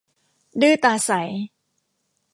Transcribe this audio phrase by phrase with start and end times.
[0.61, 1.11] ดื้อตาใส